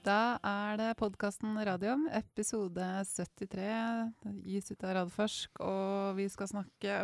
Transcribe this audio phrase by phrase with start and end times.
[0.00, 3.66] Da er det podkasten Radium, episode 73,
[4.48, 5.60] gis ut av Radforsk.
[5.60, 6.94] Og vi skal snakke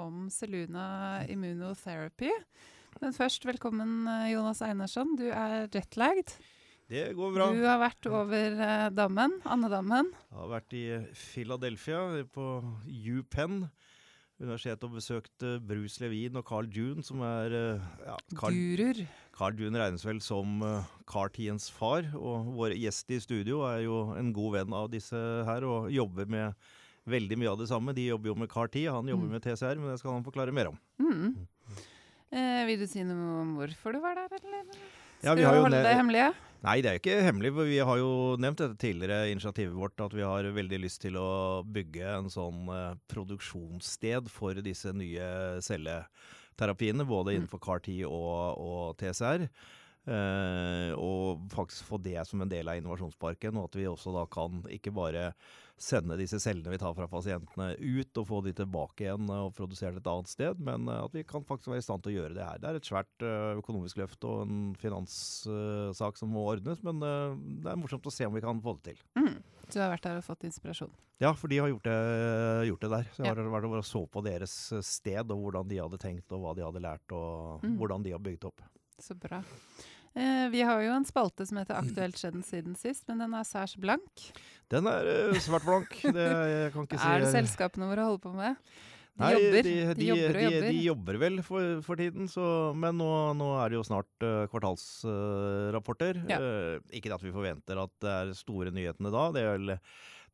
[0.00, 0.86] om, Seluna
[1.28, 2.30] immunotherapy.
[3.02, 5.12] Men først, velkommen Jonas Einarsson.
[5.20, 6.32] Du er jetlagd.
[6.88, 7.50] Det går bra.
[7.52, 10.08] Du har vært over eh, dammen, Andedammen.
[10.30, 12.48] Jeg har vært i Philadelphia, på
[12.88, 13.66] UPenn
[14.40, 19.04] universitet og besøkt uh, Bruce Levin og Carl June, som er uh, ja, Carl, Guruer.
[19.36, 24.02] Carl June regnes vel som uh, Cartiens far, og vår gjest i studio er jo
[24.16, 25.16] en god venn av disse
[25.48, 26.68] her, og jobber med
[27.06, 27.94] veldig mye av det samme.
[27.96, 29.36] De jobber jo med CAR-T, han jobber mm.
[29.36, 30.80] med TCR, men det skal han forklare mer om.
[31.00, 31.46] Mm.
[32.36, 34.66] Eh, vil du si noe om hvorfor du var der, eller?
[35.20, 36.32] Skal ja, du holde det hemmelige?
[36.64, 37.52] Nei, det er ikke hemmelig.
[37.54, 38.10] for Vi har jo
[38.40, 42.70] nevnt dette tidligere, initiativet vårt, at vi har veldig lyst til å bygge en sånn
[42.72, 47.06] uh, produksjonssted for disse nye celleterapiene.
[47.06, 47.36] Både mm.
[47.36, 49.46] innenfor CAR-10 og, og TCR.
[50.06, 54.22] Uh, og faktisk få det som en del av innovasjonsparken, og at vi også da
[54.30, 55.32] kan ikke bare
[55.76, 59.98] sende disse cellene vi tar fra pasientene ut, og få de tilbake igjen og produsere
[59.98, 62.36] et annet sted, men uh, at vi kan faktisk være i stand til å gjøre
[62.38, 62.62] det her.
[62.62, 67.72] Det er et svært uh, økonomisk løft og en finanssak som må ordnes, men det
[67.72, 69.02] er morsomt å se om vi kan få det til.
[69.18, 69.42] Mm.
[69.66, 70.94] Du har vært der og fått inspirasjon?
[71.18, 71.98] Ja, for de har gjort det,
[72.68, 73.10] gjort det der.
[73.16, 74.54] Så jeg har vært og så på deres
[74.86, 77.76] sted, og hvordan de hadde tenkt, og hva de hadde lært, og mm.
[77.80, 78.62] hvordan de har bygd opp.
[79.02, 79.42] Så bra.
[80.16, 83.44] Eh, vi har jo en spalte som heter 'Aktuelt skjedd siden sist', men den er
[83.44, 84.26] særs blank.
[84.72, 85.92] Den er uh, svært blank.
[86.02, 88.56] Det, jeg kan ikke si Er det selskapene våre holder på med?
[89.16, 89.62] De Nei, jobber.
[89.62, 90.66] De, de, de, jobber og jobber.
[90.68, 94.48] De, jobber vel for, for tiden, så, men nå, nå, er det jo snart uh,
[94.52, 96.20] kvartalsrapporter.
[96.24, 96.40] Uh, ja.
[96.96, 99.30] ikke at vi forventer at det er store nyhetene da.
[99.36, 99.78] Er vel,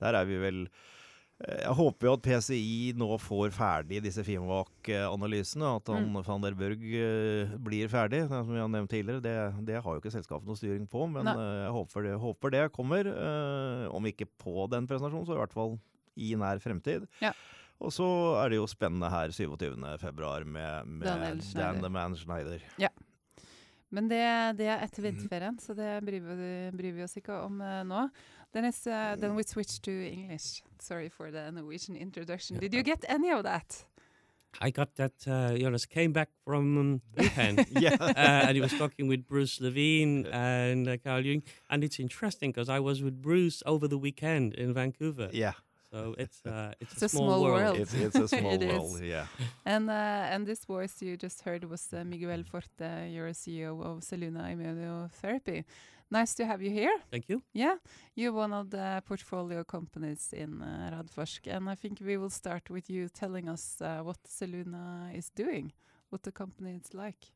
[0.02, 1.01] der er vi vel Eh,
[1.42, 5.72] jeg håper jo at PCI nå får ferdig disse Fimac-analysene.
[5.80, 6.18] At han, mm.
[6.26, 8.24] van der Burg uh, blir ferdig.
[8.30, 11.06] Som vi har nevnt tidligere, det, det har jo ikke selskapet noe styring på.
[11.10, 11.36] Men Nei.
[11.64, 13.10] jeg håper det, håper det kommer.
[13.90, 15.76] Om ikke på den presentasjonen, så i hvert fall
[16.20, 17.08] i nær fremtid.
[17.22, 17.32] Ja.
[17.82, 18.06] Og så
[18.38, 22.62] er det jo spennende her 27.2 med, med Dan the Man Schneider.
[22.78, 22.92] Ja.
[23.92, 24.22] Men det,
[24.56, 28.06] det, er etter vinterferien, så det bryr vi, bryr vi oss ikke om nå.
[28.52, 30.62] Then it's uh, then we switch to English.
[30.78, 32.58] Sorry for the Norwegian introduction.
[32.58, 33.84] Did you get any of that?
[34.60, 35.12] I got that.
[35.26, 39.60] Uh, Jonas came back from um, Japan, yeah, uh, and he was talking with Bruce
[39.60, 43.96] Levine and uh, Carl June, and it's interesting because I was with Bruce over the
[43.96, 45.30] weekend in Vancouver.
[45.32, 45.52] Yeah.
[45.90, 47.62] So it's uh, it's, it's a, a, small, small world.
[47.62, 47.78] world.
[47.78, 49.26] It's, it's a small world, yeah.
[49.64, 53.82] And uh, and this voice you just heard was uh, Miguel Forte, you're a CEO
[53.82, 55.64] of Zelluna Immunotherapy.
[56.12, 56.94] Nice to have you here.
[57.10, 57.42] Thank you.
[57.54, 57.76] Yeah,
[58.14, 62.68] you're one of the portfolio companies in uh, Radforsk, and I think we will start
[62.68, 65.72] with you telling us uh, what Zelluna is doing,
[66.10, 67.32] what the company is like.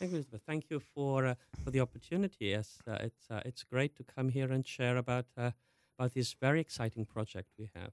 [0.00, 0.42] Thank you, Elizabeth.
[0.44, 2.46] Thank you for uh, for the opportunity.
[2.46, 5.52] Yes, uh, it's uh, it's great to come here and share about uh,
[5.96, 7.92] about this very exciting project we have.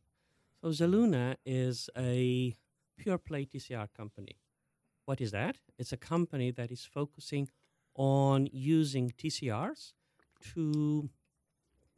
[0.60, 2.56] So Zelluna is a
[2.98, 4.38] pure play TCR company.
[5.06, 5.58] What is that?
[5.78, 7.48] It's a company that is focusing
[7.94, 9.94] on using TCRs
[10.54, 11.10] to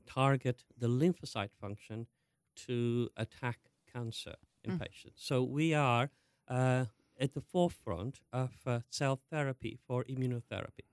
[0.06, 2.08] target the lymphocyte function
[2.56, 3.60] to attack
[3.92, 4.80] cancer in mm.
[4.80, 5.22] patients.
[5.24, 6.10] So we are
[6.48, 6.86] uh,
[7.20, 10.86] at the forefront of uh, cell therapy for immunotherapy.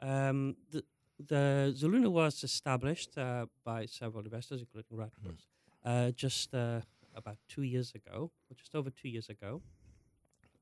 [0.00, 0.84] Um, the,
[1.18, 5.46] the Zelluna was established uh, by several investors, including Radforsk,
[5.84, 6.14] mm.
[6.14, 6.80] just uh,
[7.16, 9.62] about two years ago, or just over two years ago,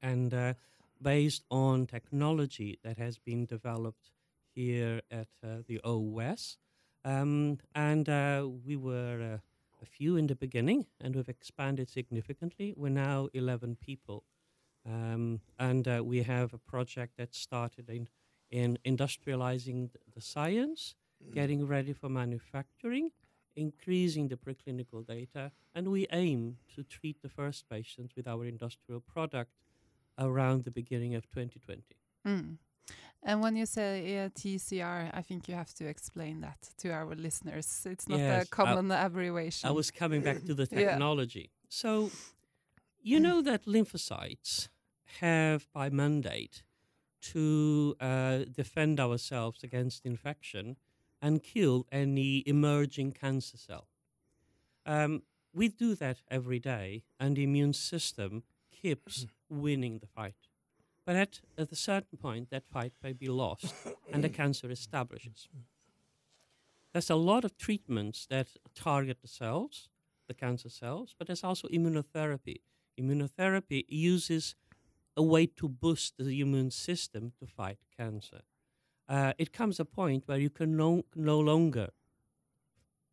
[0.01, 0.55] and uh,
[1.03, 4.11] based on technology that has been developed
[4.57, 6.57] here at uh, the OUS.
[7.05, 9.39] Um, and uh, we were uh,
[9.83, 12.75] a few in the beginning, and we've expanded significantly.
[12.77, 14.25] We're now 11 people.
[14.85, 18.09] Um, and uh, we have a project that started in,
[18.51, 21.35] in industrializing the science, mm.
[21.35, 23.11] getting ready for manufacturing,
[23.55, 29.01] increasing the preclinical data, and we aim to treat the first patients with our industrial
[29.01, 29.51] product
[30.19, 31.83] around the beginning of 2020.
[32.27, 32.57] Mm.
[33.23, 37.15] And when you say uh, TCR, I think you have to explain that to our
[37.15, 37.85] listeners.
[37.85, 39.69] It's not yes, a common I, abbreviation.
[39.69, 41.51] I was coming back to the technology.
[41.51, 41.67] yeah.
[41.69, 42.11] So,
[43.03, 44.69] you know that lymphocytes
[45.21, 46.63] have by mandate
[47.33, 50.77] to uh, defend ourselves against infection
[51.21, 53.89] and kill any emerging cancer cell.
[54.85, 55.23] Um,
[55.53, 60.46] we do that every day, and the immune system keeps winning the fight.
[61.07, 63.73] But at, at a certain point, that fight may be lost
[64.13, 65.49] and the cancer establishes.
[66.93, 69.89] There's a lot of treatments that target the cells,
[70.27, 72.57] the cancer cells, but there's also immunotherapy.
[72.99, 74.57] Immunotherapy uses
[75.17, 78.41] a way to boost the immune system to fight cancer.
[79.09, 81.89] uh, it comes a point where you can no, no longer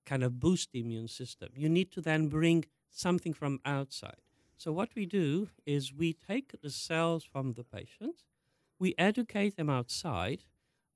[0.06, 1.50] kind of boost the immune system.
[1.56, 4.23] You need to then bring something from outside.
[4.58, 8.24] So what we do is we take the cells from the patient,
[8.80, 10.44] we educate them outside,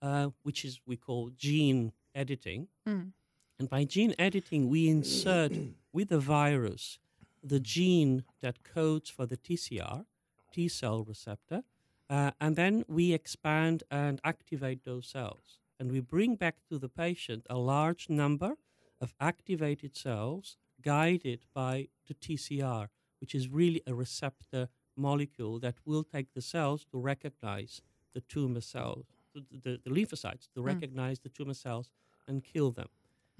[0.01, 2.67] uh, which is we call gene editing.
[2.87, 3.11] Mm.
[3.59, 5.51] And by gene editing, we insert
[5.93, 6.99] with the virus
[7.43, 10.05] the gene that codes for the TCR,
[10.51, 11.63] T cell receptor,
[12.09, 15.59] uh, and then we expand and activate those cells.
[15.79, 18.55] And we bring back to the patient a large number
[18.99, 22.87] of activated cells guided by the TCR,
[23.19, 27.81] which is really a receptor molecule that will take the cells to recognize
[28.13, 30.65] the tumor cells, the, the, the lymphocytes, to mm.
[30.65, 31.89] recognize the tumor cells
[32.27, 32.87] and kill them.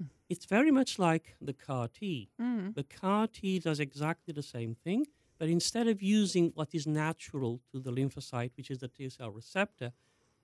[0.02, 0.08] Mm.
[0.28, 2.28] It's very much like the CAR T.
[2.40, 2.74] Mm.
[2.74, 5.06] The CAR T does exactly the same thing,
[5.38, 9.30] but instead of using what is natural to the lymphocyte, which is the T cell
[9.30, 9.92] receptor,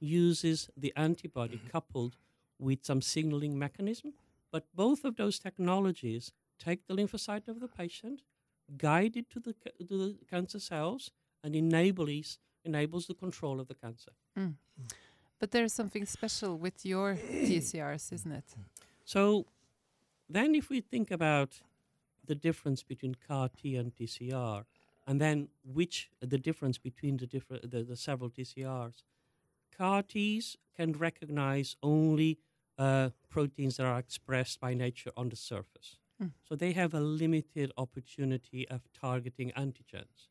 [0.01, 2.17] uses the antibody coupled
[2.59, 4.13] with some signaling mechanism.
[4.51, 8.23] But both of those technologies take the lymphocyte of the patient,
[8.76, 11.11] guide it to the, to the cancer cells,
[11.43, 14.12] and enables, enables the control of the cancer.
[14.38, 14.55] Mm.
[15.38, 18.44] But there's something special with your TCRs, isn't it?
[19.05, 19.46] So
[20.28, 21.61] then if we think about
[22.26, 24.64] the difference between CAR T and TCR,
[25.06, 29.02] and then which the difference between the different the, the several TCRs,
[29.76, 32.38] CAR Ts can recognize only
[32.78, 35.99] uh, proteins that are expressed by nature on the surface.
[36.22, 36.32] Mm.
[36.49, 40.28] So they have a limited opportunity of targeting antigens.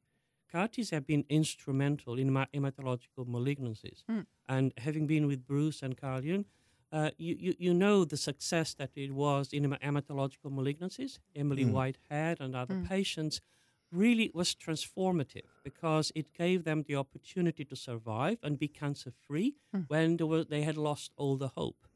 [0.52, 4.04] CAR Ts have been instrumental in hematological malignancies.
[4.10, 4.26] Mm.
[4.48, 6.46] And having been with Bruce and Carl June,
[6.92, 11.18] uh, you, you, you know the success that it was in hematological malignancies.
[11.36, 11.72] Emily mm.
[11.72, 12.88] Whitehead and other mm.
[12.88, 13.42] patients
[13.92, 19.56] really was transformative because it gave them the opportunity to survive and be cancer free
[19.76, 19.86] mm.
[19.88, 21.88] when they, were, they had lost all the hope.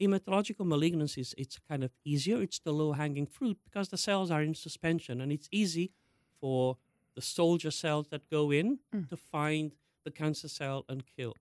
[0.00, 2.42] Hematological malignancies, it's kind of easier.
[2.42, 5.92] It's the low hanging fruit because the cells are in suspension and it's easy
[6.40, 6.76] for
[7.14, 9.08] the soldier cells that go in Mm.
[9.08, 9.72] to find
[10.04, 11.34] the cancer cell and kill.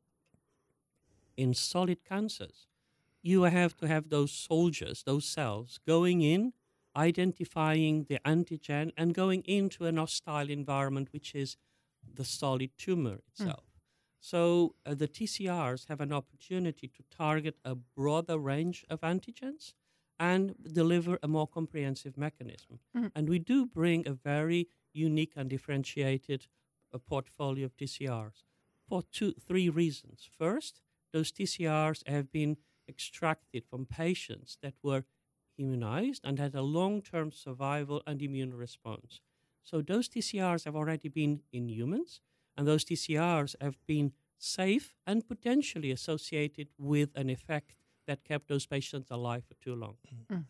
[1.37, 2.67] In solid cancers,
[3.21, 6.53] you have to have those soldiers, those cells, going in,
[6.95, 11.57] identifying the antigen, and going into an hostile environment, which is
[12.13, 13.65] the solid tumor itself.
[14.31, 19.73] So uh, the TCRs have an opportunity to target a broader range of antigens
[20.19, 22.79] and deliver a more comprehensive mechanism.
[22.95, 23.11] Mhm.
[23.15, 26.47] And we do bring a very unique and differentiated
[26.91, 28.43] uh, portfolio of TCRs
[28.87, 30.27] for two, three reasons.
[30.39, 30.81] First,
[31.11, 32.57] those TCRs have been
[32.87, 35.03] extracted from patients that were
[35.57, 39.21] immunized and had a long-term survival and immune response.
[39.63, 42.21] So those TCRs have already been in humans,
[42.57, 47.75] and those TCRs have been safe and potentially associated with an effect
[48.07, 49.95] that kept those patients alive for too long.
[50.31, 50.45] Mm.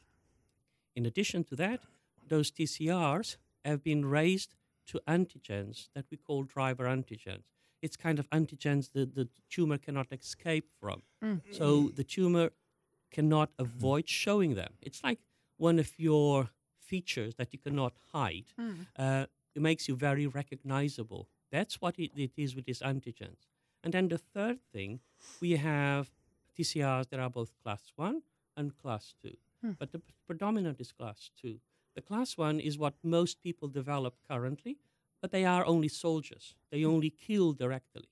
[0.95, 1.81] In addition to that,
[2.27, 4.55] those TCRs have been raised
[4.87, 7.43] to antigens that we call driver antigens.
[7.81, 11.03] It's kind of antigens that the tumor cannot escape from.
[11.23, 11.41] Mm.
[11.51, 12.51] So the tumor
[13.11, 14.73] cannot avoid showing them.
[14.81, 15.19] It's like
[15.57, 16.49] one of your
[16.79, 18.45] features that you cannot hide.
[18.59, 18.87] Mm.
[18.97, 19.25] Uh,
[19.55, 21.29] it makes you very recognizable.
[21.51, 23.47] That's what it, it is with these antigens.
[23.83, 24.99] And then the third thing,
[25.41, 26.11] we have
[26.57, 28.21] TCRs that are both class 1
[28.57, 29.31] and class 2.
[29.61, 29.71] Hmm.
[29.77, 31.59] But the predominant is class 2.
[31.95, 34.77] The class 1 is what most people develop currently,
[35.21, 36.55] but they are only soldiers.
[36.71, 38.09] They only kill directly.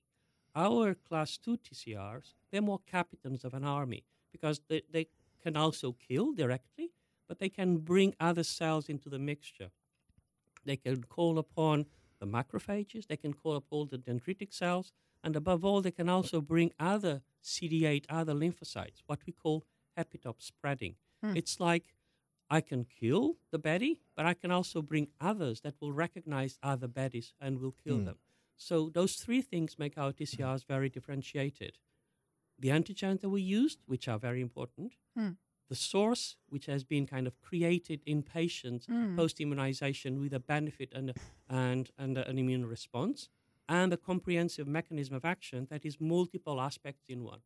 [0.56, 5.08] Our class 2 TCRs, they're more captains of an army because they, they
[5.42, 6.92] can also kill directly,
[7.28, 9.70] but they can bring other cells into the mixture.
[10.64, 11.86] They can call upon
[12.24, 16.08] the macrophages, they can call up all the dendritic cells, and above all, they can
[16.08, 19.64] also bring other CD8, other lymphocytes, what we call
[19.98, 20.96] epitope spreading.
[21.22, 21.36] Hmm.
[21.36, 21.94] It's like
[22.50, 26.88] I can kill the baddie, but I can also bring others that will recognize other
[26.88, 28.04] baddies and will kill Hmm.
[28.04, 28.18] them.
[28.56, 31.78] So those three things make our TCRs very differentiated.
[32.58, 35.32] The antigens that we used, which are very important, Hmm.
[35.68, 39.16] The source, which has been kind of created in patients Mm.
[39.16, 41.14] post immunization with a benefit and,
[41.48, 43.28] and, and an immune response,
[43.68, 47.40] and a comprehensive mechanism of action that is multiple aspects in one.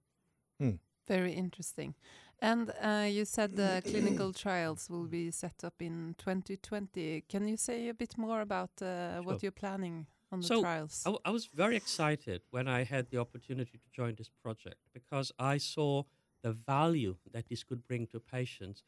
[1.07, 1.95] Very interesting.
[2.41, 7.23] And uh, you said the clinical trials will be set up in 2020.
[7.29, 11.03] Can you say a bit more about uh, what you're planning on the So, trials?
[11.07, 14.77] I, w- I was very excited when I had the opportunity to join this project
[14.93, 16.03] because I saw
[16.49, 18.83] the value that this could bring to patients.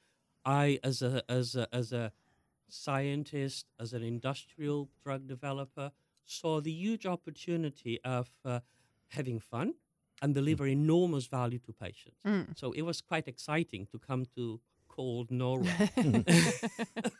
[0.45, 2.13] I, as a, as a, as a
[2.69, 5.93] scientist, as an industrial drug developer,
[6.25, 8.61] saw the huge opportunity of uh,
[9.09, 9.75] having fun,
[10.23, 12.21] and deliver enormous value to patients.
[12.27, 12.47] Mm.
[12.57, 15.91] So it was quite exciting to come to cold Norway.
[15.97, 16.25] and,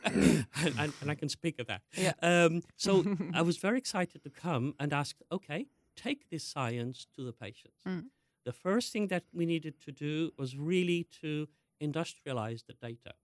[0.05, 1.83] and, and, I can speak of that.
[1.97, 2.13] Yeah.
[2.23, 3.05] Um, so
[3.35, 5.67] I was very excited to come and ask, okay,
[5.97, 7.81] take this science to the patients.
[7.87, 8.05] Mm.
[8.45, 11.49] The first thing that we needed to do was really to
[11.83, 13.15] industrialize the data.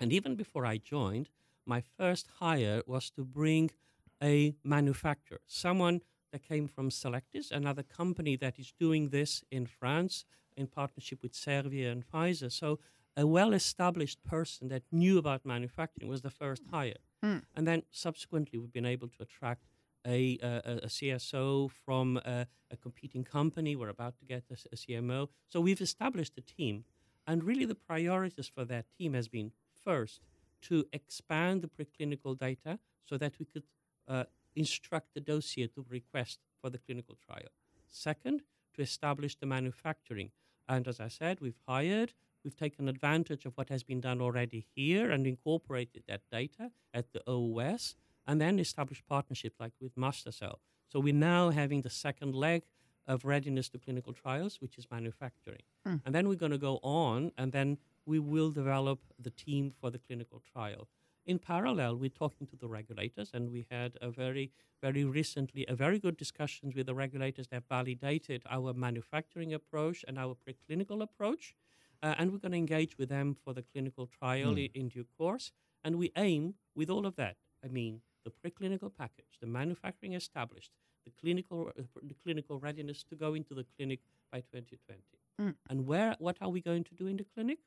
[0.00, 1.28] And even before I joined,
[1.66, 3.70] my first hire was to bring
[4.22, 6.00] a manufacturer, someone
[6.32, 10.24] that came from Cellectis, another company that is doing this in France
[10.56, 12.50] in partnership with Servier and Pfizer.
[12.50, 12.80] So
[13.16, 17.02] a well-established person that knew about manufacturing was the first hire.
[17.24, 17.42] Mm.
[17.54, 19.64] And then subsequently, we've been able to attract
[20.06, 23.76] a, a, a CSO from a, a, competing company.
[23.76, 25.28] We're about to get a, CMO.
[25.48, 26.84] So we've established a team.
[27.26, 30.20] And really, the priorities for that team has been first
[30.62, 33.64] to expand the preclinical data so that we could
[34.08, 37.48] uh, instruct the dossier to request for the clinical trial.
[37.88, 38.42] Second,
[38.74, 40.30] to establish the manufacturing.
[40.68, 44.66] And as I said, we've hired, we've taken advantage of what has been done already
[44.74, 47.94] here and incorporated that data at the OUS
[48.26, 50.56] and then establish partnerships like with MaSTherCell.
[50.88, 52.62] So we're now having the second leg
[53.06, 55.62] of readiness to clinical trials, which is manufacturing.
[55.86, 56.00] Mm.
[56.04, 59.90] And then we're going to go on, and then we will develop the team for
[59.90, 60.88] the clinical trial.
[61.26, 64.50] In parallel, we're talking to the regulators, and we had a very,
[64.82, 70.18] very recently a very good discussions with the regulators that validated our manufacturing approach and
[70.18, 71.54] our preclinical approach.
[72.02, 74.70] Uh, and we're going to engage with them for the clinical trial mm.
[74.74, 75.52] in, in due course.
[75.82, 77.36] And we aim with all of that.
[77.64, 80.70] I mean, the preclinical package, the manufacturing established,
[81.04, 84.00] the clinical, the clinical readiness to go into the clinic
[84.32, 85.00] by 2020.
[85.40, 85.54] Mm.
[85.68, 87.58] And where, what are we going to do in the clinic?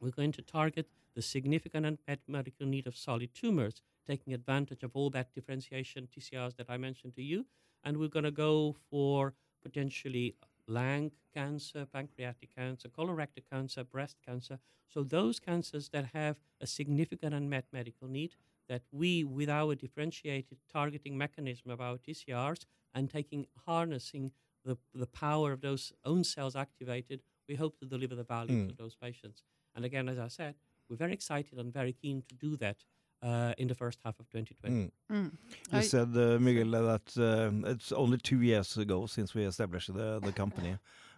[0.00, 4.90] We're going to target the significant unmet medical need of solid tumors, taking advantage of
[4.94, 7.46] all that differentiation TCRs that I mentioned to you.
[7.82, 10.34] And we're going to go for potentially
[10.66, 14.58] lung cancer, pancreatic cancer, colorectal cancer, breast cancer.
[14.88, 18.36] So those cancers that have a significant unmet medical need
[18.68, 24.32] that we, with our differentiated targeting mechanism of our TCRs and taking harnessing
[24.64, 28.68] the, the power of those own cells activated, we hope to deliver the value mm.
[28.68, 29.42] to those patients.
[29.74, 30.54] And again, as I said,
[30.88, 32.76] we're very excited and very keen to do that
[33.22, 34.74] uh, in the first half of 2020.
[34.74, 34.90] Mm.
[35.10, 35.32] Mm.
[35.72, 39.92] You I said, uh, Miguel, that uh, it's only two years ago since we established
[39.92, 40.76] the, the company.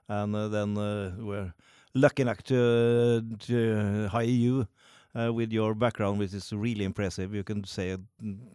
[0.08, 1.52] and uh, then uh, we're
[1.94, 4.66] lucky enough to, to hire you
[5.16, 7.34] uh, with your background, which is really impressive.
[7.34, 8.00] You can say a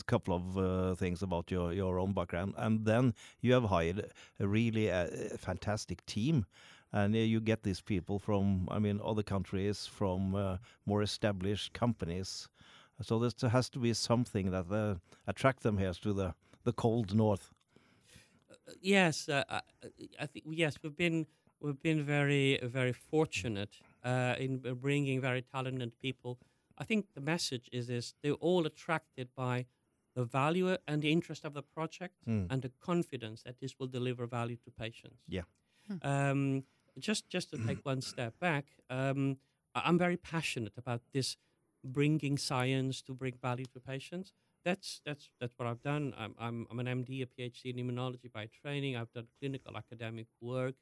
[0.06, 2.54] couple of uh, things about your, your own background.
[2.58, 6.46] And then you have hired a really uh, fantastic team.
[6.94, 12.50] And you get these people from, I mean, other countries, from uh, more established companies.
[13.02, 16.34] So there has to be something that uh, attract them here to the,
[16.66, 17.54] the cold north.
[18.52, 19.62] Uh, yes, I,
[20.20, 21.26] I think yes, we've been
[21.62, 23.70] we've been very very fortunate
[24.04, 26.38] uh, in bringing very talented people
[26.82, 29.66] I think the message is is they're all attracted by
[30.16, 32.48] the value and the interest of the project mm.
[32.50, 35.22] and the confidence that this will deliver value to patients.
[35.28, 35.46] Yeah.
[35.88, 36.08] Hmm.
[36.14, 36.64] Um,
[37.00, 39.38] just just to take one step back, um,
[39.76, 41.38] I'm very passionate about this
[41.84, 44.34] bringing science to bring value to patients.
[44.66, 46.14] That's that's that's what I've done.
[46.18, 48.98] I'm I'm, I'm an MD, a PhD in immunology by training.
[48.98, 50.76] I've done clinical academic work.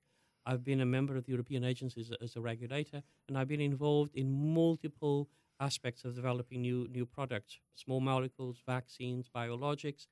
[0.46, 4.16] I've been a member of the European agencies as a regulator, and I've been involved
[4.16, 5.30] in multiple
[5.60, 10.08] aspects of developing new new products, small molecules, vaccines, biologics,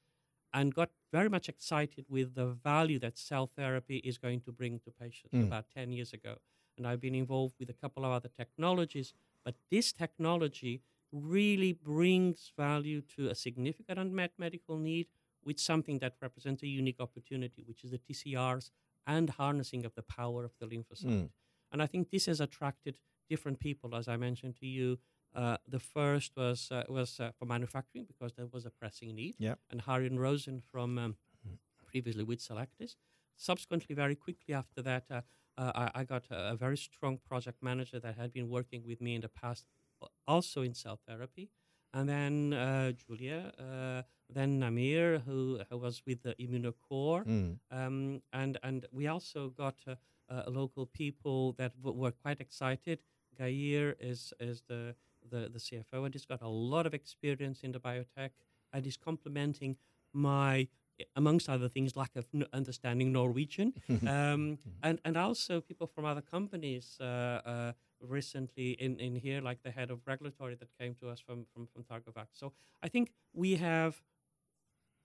[0.54, 4.80] and got very much excited with the value that cell therapy is going to bring
[4.80, 5.46] to patients mm.
[5.46, 6.36] about 10 years ago.
[6.78, 9.14] And I've been involved with a couple of other technologies,
[9.44, 15.08] but this technology really brings value to a significant unmet medical need
[15.44, 18.72] with something that represents a unique opportunity, which is the TCRs
[19.08, 21.06] and harnessing of the power of the lymphocyte.
[21.06, 21.30] Mm.
[21.72, 22.96] And I think this has attracted
[23.30, 25.00] different people, as I mentioned to you,
[25.38, 29.36] uh, the first was uh, was uh, for manufacturing because there was a pressing need.
[29.38, 29.56] Yeah.
[29.70, 31.16] And Harry and Rosen from um,
[31.86, 32.96] previously with Cellectis.
[33.36, 35.22] Subsequently, very quickly after that, uh,
[35.60, 39.00] uh, I, I, got a, a, very strong project manager that had been working with
[39.00, 39.66] me in the past,
[40.28, 41.52] also in cell therapy.
[41.94, 43.54] And then Julia,
[44.28, 47.26] then Namir, who, who, was with the Immunocore.
[47.26, 47.60] Mm.
[47.72, 49.76] Um, and, and we also got
[50.48, 53.00] local people that were quite excited.
[53.38, 54.96] Gair is, is the
[55.30, 58.32] the, the CFO, and he's got a lot of experience in the biotech,
[58.74, 59.78] and he's complementing
[60.14, 60.68] my,
[61.16, 63.74] amongst other things, lack of n- understanding Norwegian,
[64.08, 66.98] um, and and also people from other companies.
[67.00, 71.20] Uh, uh, recently in, in here, like the head of regulatory that came to us
[71.20, 72.28] from, from, from Targovax.
[72.34, 72.54] So
[72.84, 74.02] I think we have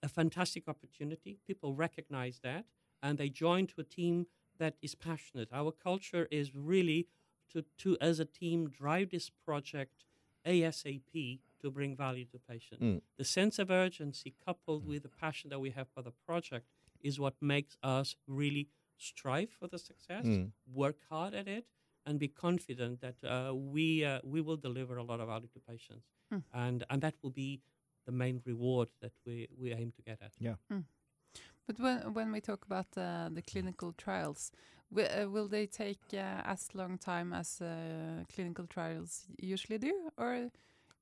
[0.02, 1.38] a fantastic opportunity.
[1.46, 2.66] People recognize that
[3.02, 4.26] and they join to a team
[4.58, 5.48] that is passionate.
[5.52, 7.08] Our culture is really
[7.52, 10.04] to, to as a team, drive this project
[10.46, 12.82] ASAP to bring value to patients.
[12.82, 13.00] Mm.
[13.18, 16.66] The sense of urgency coupled with the passion that we have for the project
[17.00, 20.50] is what makes us really strive for the success, mm.
[20.72, 21.66] work hard at it,
[22.06, 25.60] and be confident that uh, we uh, we will deliver a lot of value to
[25.60, 26.42] patients, mm.
[26.52, 27.60] and and that will be
[28.06, 30.32] the main reward that we we aim to get at.
[30.38, 30.54] Yeah.
[30.72, 30.84] Mm.
[31.66, 34.52] But when when we talk about uh, the clinical trials,
[34.96, 40.50] uh, will they take uh, as long time as uh, clinical trials usually do, or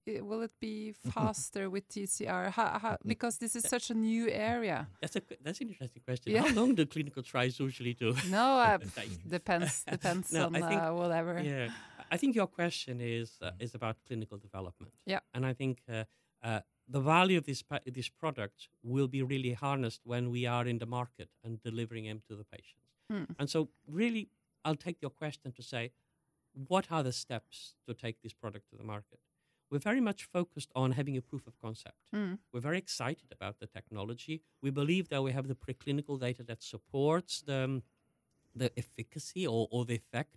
[0.07, 2.51] will it be faster with TCR?
[2.51, 4.89] How, how, because this is such a new area.
[5.01, 6.33] That's a that's an interesting question.
[6.33, 6.43] Yeah.
[6.43, 8.15] How long do clinical trials usually do?
[8.31, 8.79] No, uh,
[9.29, 11.41] depends depends no, on think, uh, whatever.
[11.41, 11.71] Yeah,
[12.11, 14.93] I think your question is uh, is about clinical development.
[15.07, 16.05] Yeah, and I think uh,
[16.43, 20.79] uh, the value of this this product will be really harnessed when we are in
[20.79, 22.90] the market and delivering them to the patients.
[23.11, 23.25] Hmm.
[23.39, 24.29] And so, really,
[24.65, 25.93] I'll take your question to say,
[26.69, 29.21] what are the steps to take this product to the market?
[29.71, 31.97] we're very much focused on having a proof of concept.
[32.15, 32.39] Mm.
[32.53, 34.43] We're very excited about the technology.
[34.63, 37.83] We believe that we have the preclinical data that supports the, um,
[38.55, 40.37] the efficacy or, or the effect.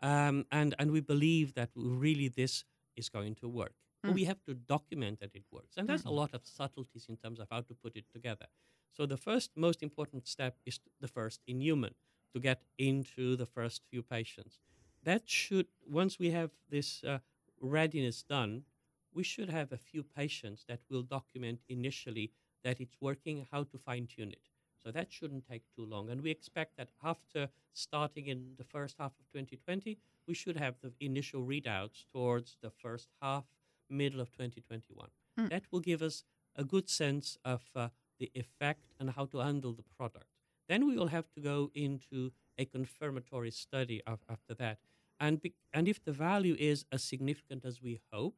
[0.00, 2.64] Um, and, and we believe that really this
[2.96, 3.74] is going to work.
[4.04, 4.08] Mm.
[4.08, 5.76] But we have to document that it works.
[5.76, 6.10] And there's mm.
[6.10, 8.46] a lot of subtleties in terms of how to put it together.
[8.92, 11.94] So the first most important step is the first in human
[12.32, 14.58] to get into the first few patients.
[15.04, 17.18] That should, once we have this uh,
[17.60, 18.64] readiness done,
[19.12, 22.30] we should have a few patients that will document initially
[22.64, 24.42] that it's working, how to fine tune it.
[24.84, 26.10] So that shouldn't take too long.
[26.10, 30.76] And we expect that after starting in the first half of 2020, we should have
[30.82, 33.44] the initial readouts towards the first half,
[33.90, 35.08] middle of 2021.
[35.38, 35.50] Mm.
[35.50, 39.72] That will give us a good sense of uh, the effect and how to handle
[39.72, 40.37] the product.
[40.68, 44.78] Then we will have to go into a confirmatory study of, after that
[45.20, 48.36] and be, and if the value is as significant as we hope,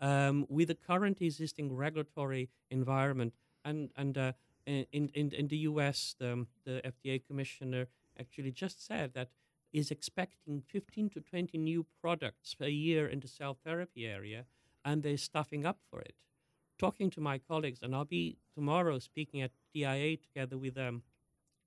[0.00, 4.32] um, with the current existing regulatory environment, and and uh,
[4.66, 7.86] in, in in the U.S., the, the FDA commissioner
[8.18, 9.30] actually just said that
[9.72, 14.44] is expecting 15 to 20 new products per year in the cell therapy area,
[14.84, 16.14] and they're stuffing up for it.
[16.78, 21.02] Talking to my colleagues, and I'll be tomorrow speaking at DIA together with um,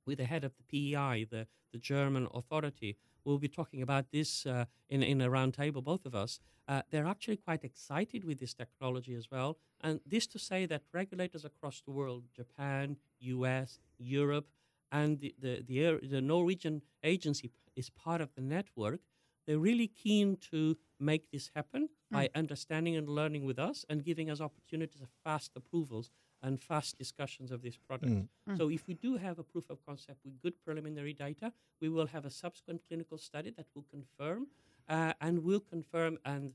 [0.05, 4.45] with the head of the PEI, the, the German authority, we'll be talking about this
[4.45, 6.39] uh, in, in a roundtable, both of us.
[6.67, 9.57] Uh, they're actually quite excited with this technology as well.
[9.81, 14.47] And this to say that regulators across the world, Japan, US, Europe,
[14.91, 18.99] and the, the, the, the Norwegian agency is part of the network.
[19.47, 22.15] They're really keen to make this happen mm.
[22.15, 26.11] by understanding and learning with us and giving us opportunities of fast approvals
[26.43, 28.11] and fast discussions of this product.
[28.11, 28.27] Mm.
[28.49, 28.57] Mm.
[28.57, 32.07] So if we do have a proof of concept with good preliminary data, we will
[32.07, 34.47] have a subsequent clinical study that will confirm
[34.89, 36.53] uh, and will confirm and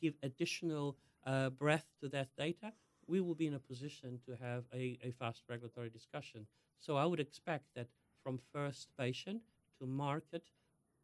[0.00, 0.96] give additional
[1.26, 2.72] uh, breadth to that data.
[3.06, 6.46] We will be in a position to have a, a fast regulatory discussion.
[6.78, 7.88] So I would expect that
[8.22, 9.42] from first patient
[9.78, 10.44] to market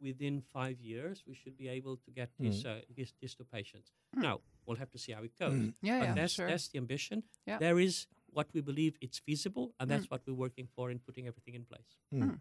[0.00, 2.50] within five years, we should be able to get mm.
[2.50, 3.92] this, uh, this, this, to patients.
[4.16, 4.22] Mm.
[4.22, 5.52] Now, We'll have to see how it goes.
[5.52, 5.74] Mm.
[5.82, 6.46] Yeah, but yeah, that's, sure.
[6.46, 7.24] that's the ambition.
[7.44, 7.58] Yeah.
[7.58, 10.12] There is what we believe it's feasible, and that's mm.
[10.12, 11.96] what we're working for in putting everything in place.
[12.14, 12.22] Mm.
[12.22, 12.40] mm.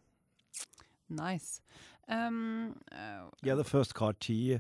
[1.10, 1.62] Nice.
[2.08, 4.60] Um, uh, yeah, the first CAR T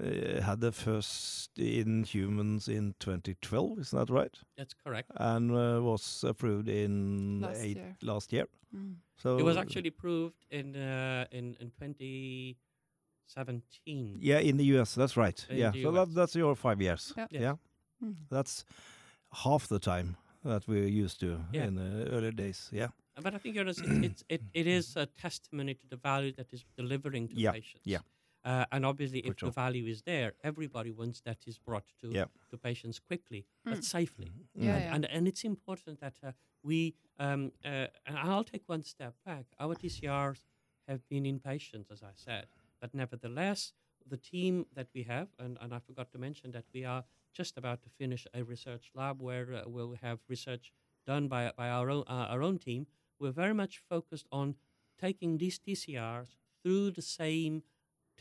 [0.00, 4.38] uh, had the first in humans in 2012, isn't that right?
[4.56, 5.10] That's correct.
[5.16, 7.96] And uh, was approved in last eight, year.
[8.02, 8.46] Last year.
[8.72, 8.94] Mm.
[9.16, 12.56] So it was actually approved in uh, in in 20.
[13.26, 14.18] 17.
[14.20, 15.44] Yeah, in the US, that's right.
[15.48, 17.12] In yeah, so that, that's your five years.
[17.16, 17.26] Yeah.
[17.30, 17.42] Yes.
[17.42, 17.54] yeah.
[18.04, 18.14] Mm.
[18.30, 18.64] That's
[19.32, 21.64] half the time that we used to yeah.
[21.64, 22.68] in the earlier days.
[22.72, 22.88] Yeah.
[23.20, 26.64] But I think Jonas, it's, it, it is a testimony to the value that is
[26.76, 27.52] delivering to yeah.
[27.52, 27.82] patients.
[27.84, 27.98] Yeah.
[28.44, 29.48] Uh, and obviously, For if sure.
[29.48, 32.24] the value is there, everybody wants that is brought to, yeah.
[32.50, 33.72] to patients quickly mm.
[33.72, 34.26] but safely.
[34.26, 34.66] Mm.
[34.66, 34.94] Yeah, mm-hmm.
[34.94, 36.32] and, and, and it's important that uh,
[36.62, 39.46] we um, uh, and I'll take one step back.
[39.58, 40.42] Our TCRs
[40.88, 42.46] have been in patients, as I said,
[42.84, 43.72] but nevertheless,
[44.06, 47.56] the team that we have, and, and I forgot to mention that we are just
[47.56, 50.70] about to finish a research lab where uh, we'll have research
[51.06, 52.86] done by by our own uh, our own team.
[53.18, 54.56] We're very much focused on
[55.00, 57.62] taking these TCRs through the same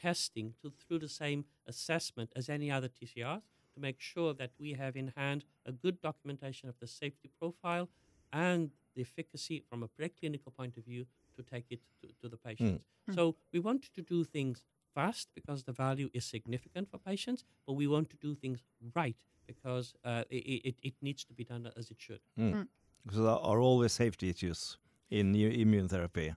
[0.01, 4.71] testing to, through the same assessment as any other TCRs to make sure that we
[4.75, 7.89] have in hand a good documentation of the safety profile
[8.31, 12.37] and the efficacy from a preclinical point of view to take it to, to the
[12.37, 12.85] patients.
[13.09, 13.15] Mm.
[13.15, 14.65] So we want to do things
[14.95, 18.63] fast because the value is significant for patients, but we want to do things
[18.95, 19.17] right
[19.47, 22.21] because uh, it, it, it, needs to be done as it should.
[22.39, 22.67] Mm.
[23.11, 24.77] So there are always safety issues
[25.09, 26.33] in immune therapy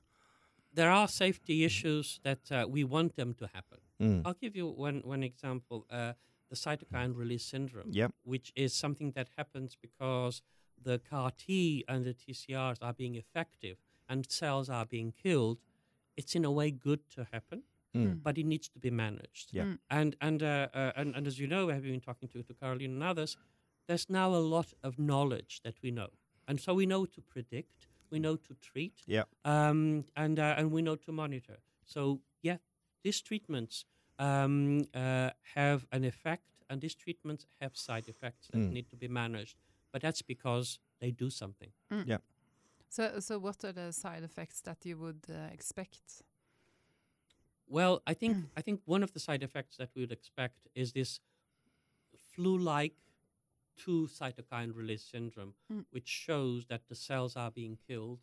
[0.77, 3.79] there are safety issues that uh, we want them to happen.
[4.01, 4.23] Mm.
[4.25, 6.13] I'll give you one one example: uh,
[6.51, 8.13] the cytokine release syndrome, Yep.
[8.23, 10.43] which is something that happens because
[10.81, 15.59] the CAR T and the TCRs are being effective and cells are being killed.
[16.17, 17.63] It's in a way good to happen,
[17.95, 18.23] Mm.
[18.23, 19.53] but it needs to be managed.
[19.53, 19.65] Yeah.
[19.65, 19.79] Mm.
[19.89, 22.93] And and, uh, uh, and and as you know, having been talking to to Caroline
[22.93, 23.37] and others,
[23.87, 26.11] there's now a lot of knowledge that we know,
[26.49, 29.25] and so we know to predict, we know to treat, Yeah.
[29.45, 31.59] um, and uh, and we know to monitor.
[31.85, 32.59] So yeah,
[33.03, 33.85] these treatments
[34.19, 38.73] um, uh, have an effect, and these treatments have side effects that Mm.
[38.73, 39.57] need to be managed.
[39.93, 41.73] But that's because they do something.
[42.89, 46.23] So, so what are the side effects that you would uh, expect?
[47.69, 50.93] Well, I think I think one of the side effects that we would expect is
[50.93, 51.21] this
[52.35, 52.95] flu-like
[53.77, 55.85] two cytokine release syndrome, Mm.
[55.91, 58.21] which shows that the cells are being killed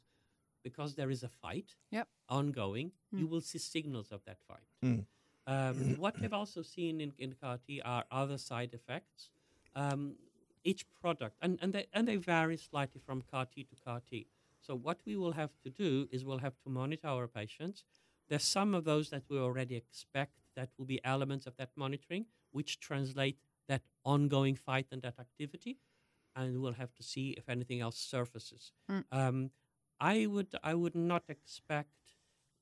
[0.63, 2.07] because there is a fight Yep.
[2.29, 2.91] ongoing.
[3.11, 3.29] You Mm.
[3.29, 4.67] will see signals of that fight.
[4.81, 5.05] Mm.
[5.45, 9.29] Um, what we've also seen in, in CAR T are other side effects.
[9.75, 10.15] Um,
[10.63, 14.27] each product, and, and, they, and they vary slightly from CAR T to CAR T.
[14.65, 17.83] So, what we will have to do is we'll have to monitor our patients.
[18.29, 22.25] There's some of those that we already expect that will be elements of that monitoring,
[22.51, 25.79] which translate that ongoing fight and that activity.
[26.35, 28.71] And we'll have to see if anything else surfaces.
[28.89, 29.03] Mm.
[29.11, 29.51] Um,
[29.99, 32.15] I would I would not expect,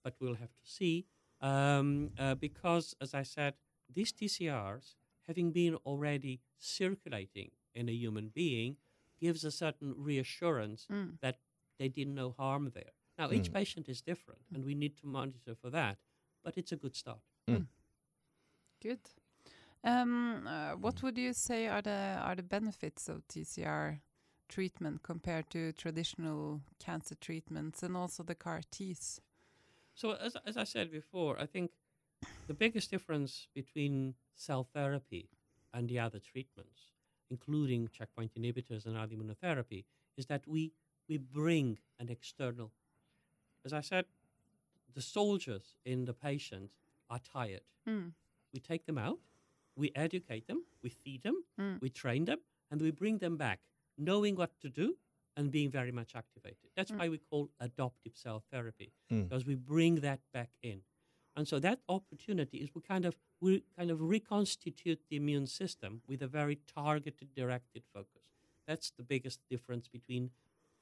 [0.04, 1.06] but we'll have to see,
[1.40, 3.54] um, uh, because as I said,
[3.94, 4.96] these TCRs,
[5.28, 8.78] having been already circulating in a human being,
[9.20, 11.20] gives a certain reassurance Mm.
[11.22, 11.38] that
[11.80, 12.92] they did no harm there.
[13.18, 13.54] Now each Mm.
[13.54, 15.98] patient is different, and we need to monitor for that,
[16.44, 17.22] but it's a good start.
[18.82, 19.00] Good.
[19.84, 24.02] Um, uh, what would you say are the are the benefits of TCR
[24.48, 29.22] treatment compared to traditional cancer treatments and also the CAR Ts?
[29.94, 31.72] So as as I said before, I think
[32.48, 35.30] the biggest difference between cell therapy
[35.74, 36.92] and the other treatments,
[37.30, 39.86] including checkpoint inhibitors and other immunotherapy,
[40.18, 40.74] is that we
[41.12, 42.72] we bring an external.
[43.66, 44.06] As I said,
[44.94, 46.70] the soldiers in the patient
[47.10, 47.66] are tired.
[47.86, 48.14] Mm.
[48.54, 49.20] We take them out,
[49.76, 51.82] we educate them, we feed them, Mm.
[51.82, 53.60] we train them, and we bring them back,
[53.98, 54.88] knowing what to do
[55.36, 56.70] and being very much activated.
[56.78, 57.00] That's Mm.
[57.00, 59.24] why we call adoptive cell therapy Mm.
[59.24, 60.80] because we bring that back in.
[61.36, 65.92] And so that opportunity is we kind of we kind of reconstitute the immune system
[66.08, 68.24] with a very targeted, directed focus.
[68.68, 70.32] That's the biggest difference between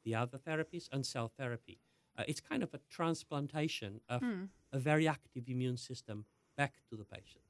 [0.10, 1.78] the other therapies and cell therapy.
[2.18, 4.50] Uh, it's kind of a transplantation of Mm.
[4.78, 6.26] a very active immune system
[6.58, 7.44] back to the patient.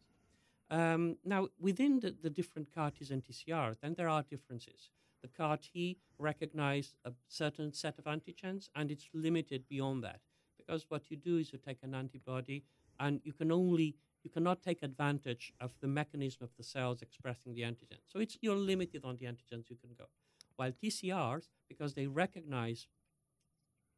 [0.70, 4.92] Um, now, within the, the different CAR Ts and TCRs, then there are differences.
[5.24, 10.22] The CAR T recognize a certain set of antigens, and it's limited beyond that
[10.58, 12.64] because what you do is you take an antibody,
[13.00, 13.96] and you can only
[14.26, 18.00] you cannot take advantage of the mechanism of the cells expressing the antigen.
[18.12, 20.06] So it's you're limited on the antigens you can go.
[20.60, 22.90] While TCRs, because they recognize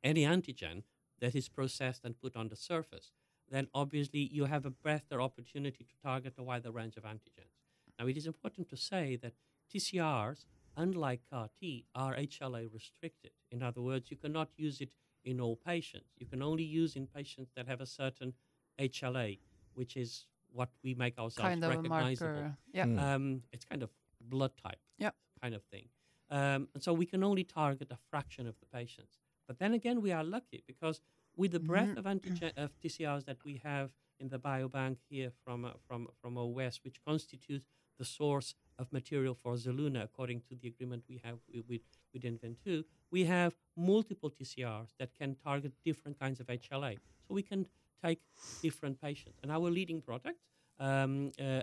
[0.04, 0.84] any antigen
[1.20, 3.14] that is processed and put on the surface,
[3.50, 7.56] then obviously you have a better opportunity to target a wider range of antigens.
[7.98, 9.34] Now, it is important to say that
[9.74, 10.46] TCRs,
[10.78, 13.32] unlike CAR T, are HLA restricted.
[13.50, 14.94] In other words, you cannot use it
[15.26, 16.12] in all patients.
[16.20, 18.34] You can only use in patients that have a certain
[18.78, 19.40] HLA,
[19.74, 22.34] which is what we make ourselves Kind of a recognizable.
[22.34, 22.58] marker.
[22.72, 22.86] Yeah.
[22.86, 23.00] Mm.
[23.02, 25.16] Um, it's kind of blood type Yep.
[25.42, 25.90] kind of thing.
[26.32, 29.20] Um, and so we can only target a fraction of the patients.
[29.48, 31.02] But then again, we are lucky because
[31.36, 32.00] with the breadth Mhm.
[32.00, 32.06] of
[32.64, 33.90] of TCRs that we have
[34.20, 37.68] in the biobank here from uh, from from OS, which constitutes
[37.98, 41.82] the source of material for Zelluna, according to the agreement we have with with,
[42.14, 46.94] with Inven2, we have multiple TCRs that can target different kinds of HLA.
[47.28, 47.68] So we can
[48.04, 48.22] take
[48.62, 49.40] different patients.
[49.44, 50.40] And our leading product,
[50.80, 51.62] um, uh,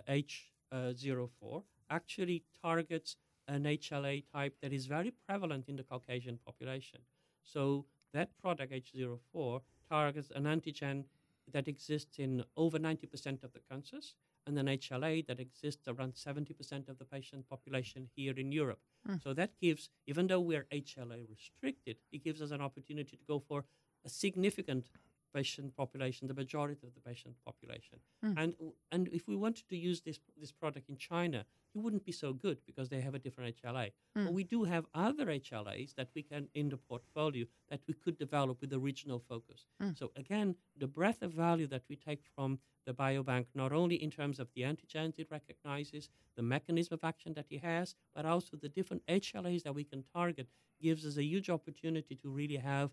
[0.73, 3.17] H04, actually targets
[3.49, 7.01] an HLA type that is very prevalent in the Caucasian population.
[7.43, 11.05] So that product, H04, targets an antigen
[11.53, 14.15] that exists in over 90% of the cancers
[14.47, 18.81] and an HLA that exists around 70% of the patient population here in Europe.
[19.09, 19.23] Mm.
[19.23, 23.39] So that gives, even though we're HLA restricted, it gives us an opportunity to go
[23.39, 23.65] for
[24.05, 24.87] a significant
[25.33, 27.99] patient population, the majority of the patient population.
[28.25, 28.35] Mm.
[28.37, 28.55] And
[28.93, 32.33] and if we wanted to use this this product in China, it wouldn't be so
[32.33, 33.93] good because they have a different HLA.
[34.17, 34.25] Mm.
[34.25, 38.19] But we do have other HLAs that we can in the portfolio that we could
[38.19, 39.67] develop with a regional focus.
[39.83, 39.99] Mm.
[39.99, 44.11] So again, the breadth of value that we take from the biobank, not only in
[44.11, 48.57] terms of the antigens it recognizes, the mechanism of action that it has, but also
[48.57, 50.49] the different HLAs that we can target,
[50.81, 52.91] gives us a huge opportunity to really have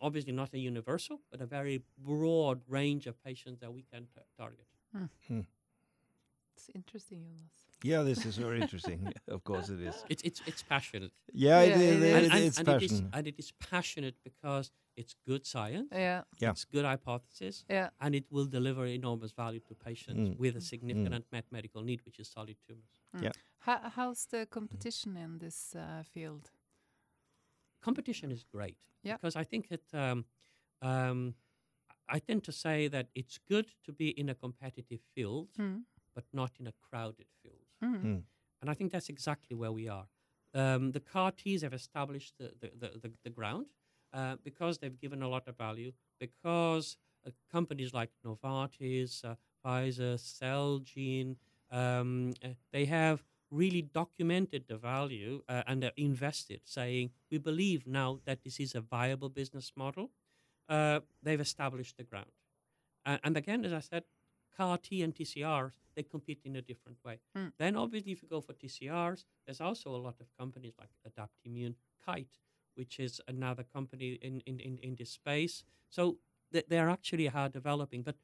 [0.00, 4.06] obviously not a universal, but a very broad range of patients that we can
[4.36, 4.66] target.
[5.28, 5.40] Hmm.
[6.56, 7.52] It's interesting, Jonas.
[7.84, 9.12] Yeah, this is very interesting.
[9.28, 9.94] of course, it is.
[10.08, 11.12] It's it's it's passionate.
[11.32, 12.02] Yeah, Yeah, it, it it, is.
[12.02, 13.10] and, it, and- it's and it is passion.
[13.12, 16.50] and it is passionate because it's good science, Yeah, Yeah.
[16.50, 17.90] it's good hypothesis, yeah.
[18.00, 20.36] and it will deliver enormous value to patients Mm.
[20.38, 22.96] with a significant unmet medical need, which is solid tumors.
[23.22, 23.30] Yeah.
[23.60, 26.50] How, how's the competition in this uh, field?
[27.80, 29.16] Competition is great Yeah.
[29.16, 29.84] because I think it.
[29.92, 30.24] Um,
[30.82, 31.34] um,
[32.10, 35.84] I tend to say that it's good to be in a competitive field, Mm.
[36.14, 37.66] but not in a crowded field.
[37.82, 38.02] Mm.
[38.02, 38.22] Mm.
[38.60, 40.08] And I think that's exactly where we are.
[40.54, 43.66] Um, the CAR Ts have established the, the, the, the, the ground
[44.14, 50.14] uh, because they've given a lot of value, because uh, companies like Novartis, uh, Pfizer,
[50.16, 51.36] Celgene,
[51.70, 58.20] um, uh, they have really documented the value uh, and invested, saying, we believe now
[58.24, 60.10] that this is a viable business model.
[60.68, 62.30] Uh, they've established the ground.
[63.06, 64.04] Uh, and again, as I said,
[64.56, 67.20] CAR T and TCRs, they compete in a different way.
[67.36, 67.52] Mm.
[67.58, 71.74] Then, obviously, if you go for TCRs, there's also a lot of companies like Adaptimmune,
[72.04, 72.38] Kite,
[72.74, 75.64] which is another company in, in, in, in this space.
[75.88, 76.18] So
[76.52, 78.16] th- they're actually are developing, but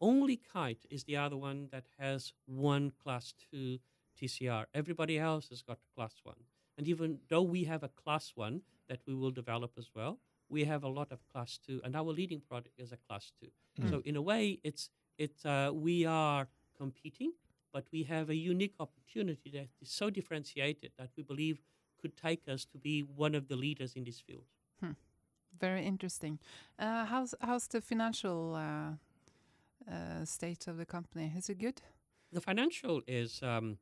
[0.00, 3.78] only Kite is the other one that has one class two
[4.20, 4.64] TCR.
[4.74, 6.36] Everybody else has got class one.
[6.78, 10.64] And even though we have a class one that we will develop as well, we
[10.64, 13.48] have a lot of class two, and our leading product is a class two.
[13.80, 13.90] Mm.
[13.90, 17.32] So in a way, it's it's uh, we are competing,
[17.72, 21.62] but we have a unique opportunity that is so differentiated that we believe
[22.00, 24.44] could take us to be one of the leaders in this field.
[25.60, 26.38] Very interesting.
[26.78, 31.32] Uh, how's how's the financial uh, uh, state of the company?
[31.36, 31.80] Is it good?
[32.32, 33.78] The financial is um,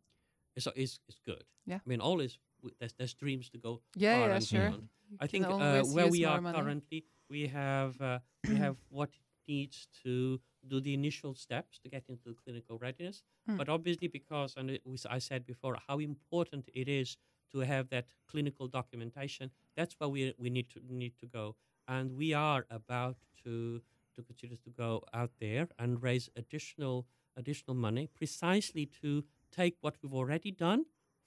[0.56, 1.44] is is, is good.
[1.66, 1.76] Yeah.
[1.76, 4.68] I mean, always w- there's, there's dreams to go Yeah, far yeah, and sure.
[4.68, 4.88] beyond.
[5.20, 6.58] I think uh, where we are money.
[6.58, 11.88] currently, we have uh, we have what it needs to do the initial steps to
[11.88, 13.22] get into clinical readiness.
[13.48, 13.56] Mm.
[13.56, 17.16] But obviously, because and it was, I said before how important it is
[17.52, 19.50] to have that clinical documentation.
[19.76, 21.56] That's where we we need to need to go,
[21.88, 23.80] and we are about to
[24.16, 29.96] to continue to go out there and raise additional additional money precisely to take what
[30.02, 30.84] we've already done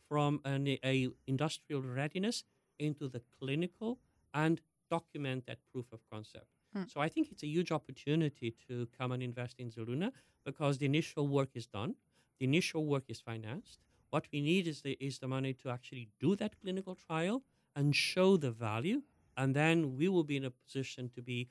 [0.09, 2.43] from an a industrial readiness
[2.79, 3.99] into the clinical
[4.33, 6.47] and document that proof of concept.
[6.73, 6.83] Hmm.
[6.87, 10.11] So I think it's a huge opportunity to come and invest in Zelluna
[10.45, 11.95] because the initial work is done,
[12.39, 13.79] the initial work is financed.
[14.09, 17.43] What we need is the is the money to actually do that clinical trial
[17.75, 19.01] and show the value,
[19.35, 21.49] and then we will be in a position to be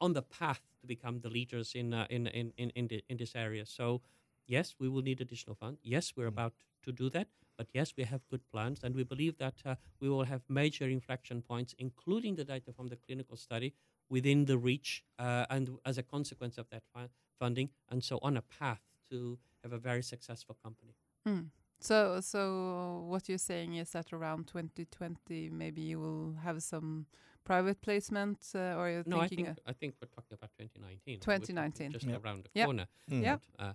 [0.00, 3.16] on the path to become the leaders in uh, in in in in, the, in
[3.18, 3.66] this area.
[3.66, 4.00] So
[4.46, 5.80] yes, we will need additional funds.
[5.82, 6.36] Yes, we're Mm.
[6.36, 7.28] about to do that.
[7.56, 10.88] But yes, we have good plans, and we believe that uh, we will have major
[10.88, 13.74] inflection points, including the data from the clinical study,
[14.08, 18.36] within the reach, uh, and as a consequence of that fu- funding, and so on
[18.36, 18.80] a path
[19.10, 20.94] to have a very successful company.
[21.26, 21.50] Mm.
[21.80, 27.06] So, so what you're saying is that around 2020, maybe you will have some
[27.44, 31.20] private placement, uh, or you're No, I thinking think I think we're talking about 2019.
[31.20, 31.92] 2019.
[31.92, 32.16] just Yeah.
[32.18, 32.64] around the Yeah.
[32.64, 32.86] corner.
[33.10, 33.22] Mm.
[33.22, 33.38] Yeah.
[33.58, 33.74] Uh,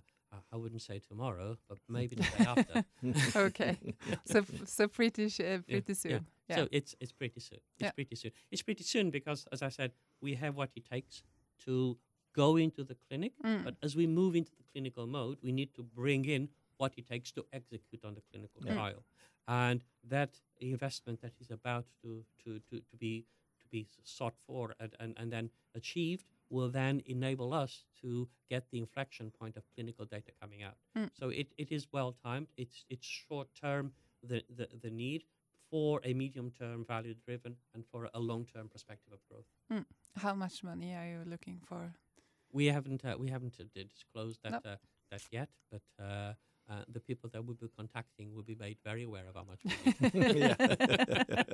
[0.52, 2.84] I- wouldn't say tomorrow, but maybe the day after.
[3.48, 3.76] okay,
[4.24, 5.94] so so pretty uh, pretty yeah.
[5.94, 6.26] soon.
[6.48, 6.56] Yeah.
[6.56, 7.60] So it's it's pretty soon.
[7.78, 7.92] It's Yeah.
[7.92, 8.32] pretty soon.
[8.50, 11.22] It's pretty soon because, as I said, we have what it takes
[11.64, 11.98] to
[12.34, 13.32] go into the clinic.
[13.44, 13.64] Mm.
[13.64, 17.06] But as we move into the clinical mode, we need to bring in what it
[17.06, 18.74] takes to execute on the clinical Yeah.
[18.74, 19.04] trial,
[19.48, 23.26] and that investment that is about to to to, to be
[23.62, 28.64] to be sought for and, and, and then achieved will then enable us to get
[28.70, 30.76] the inflection point of clinical data coming out.
[30.98, 31.10] Mm.
[31.18, 32.48] So it, it is well timed.
[32.56, 35.24] It's it's short term the, the, the need
[35.70, 39.84] for a medium term value driven and for a long term perspective of growth.
[40.16, 41.94] How much money are you looking for?
[42.52, 44.62] We haven't uh, we haven't uh, disclosed that Nope.
[44.66, 44.76] uh,
[45.12, 46.34] that yet, but uh,
[46.68, 49.60] uh, the people that we'll be contacting will be made very aware of how much.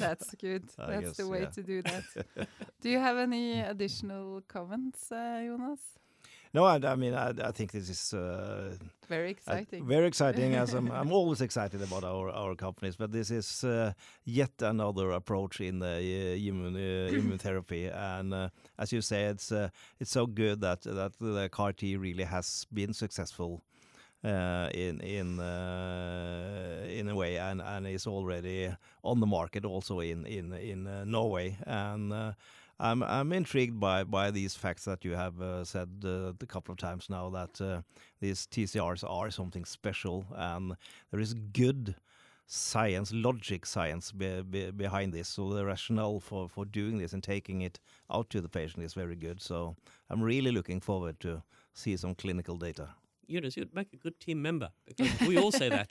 [0.06, 0.64] That's good.
[0.78, 1.46] That's guess, the way yeah.
[1.56, 2.04] to do that.
[2.80, 5.80] do you have any additional comments, uh, Jonas?
[6.52, 8.74] No, I, I mean, I, I think this is uh,
[9.08, 9.86] Very uh, exciting.
[9.86, 10.54] very exciting.
[10.54, 13.92] as I'm, I'm always excited about our, our companies, but this is uh,
[14.24, 17.94] yet another approach in the uh, immune, uh, immunotherapy.
[17.94, 19.68] And uh, as you say, it's uh,
[20.00, 23.62] it's so good that that the CAR T really has been successful
[24.24, 30.00] uh, in in uh, in a way, and and is already on the market also
[30.00, 31.56] in in in uh, Norway.
[31.66, 32.12] And
[32.78, 37.08] I'm I'm intrigued by by these facts that you have said a couple of times
[37.08, 37.82] now that
[38.20, 40.76] these TCRs are something special and
[41.10, 41.94] there is good
[42.52, 45.28] science, logic science be, be, behind this.
[45.28, 47.78] So the rationale for, for doing this and taking it
[48.10, 49.40] out to the patient is very good.
[49.40, 49.76] So
[50.10, 51.42] I'm really looking forward to
[51.74, 52.88] see some clinical data.
[53.30, 55.88] Jonas, you'd make a good team member because we all say that.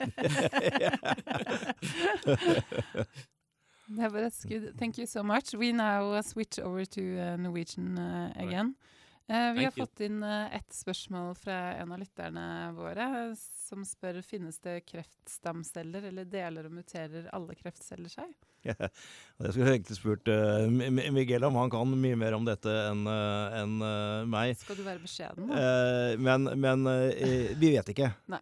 [3.88, 4.74] yeah, but that's good.
[4.78, 5.54] Thank you so much.
[5.54, 8.74] We now switch over to uh, Norwegian uh, again.
[9.30, 14.22] Uh, vi har fått inn uh, ett spørsmål fra en av lytterne våre, som spør
[14.26, 18.32] finnes det kreftstamceller eller deler og muterer alle kreftceller seg?
[19.40, 23.74] Jeg skulle egentlig spurt uh, Miguel om han kan mye mer om dette enn en,
[24.28, 24.52] meg.
[24.60, 25.48] Skal du være beskjeden?
[26.20, 26.88] men, men
[27.60, 28.12] vi vet ikke.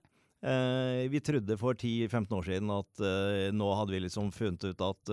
[1.11, 3.01] Vi trodde for 10-15 år siden at
[3.59, 5.11] nå hadde vi liksom funnet ut at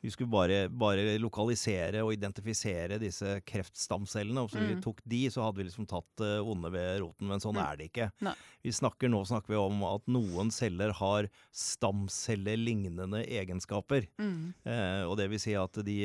[0.00, 4.44] vi skulle bare, bare, lokalisere og identifisere disse kreftstamcellene.
[4.44, 4.66] Og så mm.
[4.68, 7.26] vi tok de, så hadde vi liksom tatt uh, onde ved roten.
[7.30, 7.62] Men sånn mm.
[7.64, 8.10] er det ikke.
[8.28, 8.34] Nei.
[8.62, 14.06] Vi snakker Nå snakker vi om at noen celler har stamcellelignende egenskaper.
[14.22, 14.52] Mm.
[14.62, 15.98] Uh, og det vil si at de,